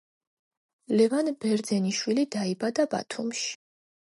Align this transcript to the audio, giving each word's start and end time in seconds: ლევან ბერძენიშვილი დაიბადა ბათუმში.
ლევან 1.01 1.29
ბერძენიშვილი 1.45 2.25
დაიბადა 2.37 2.87
ბათუმში. 2.95 3.47